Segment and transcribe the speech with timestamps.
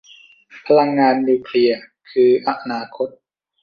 [0.65, 1.79] พลังงานนิวเคลียร์
[2.11, 3.09] คืออนาคต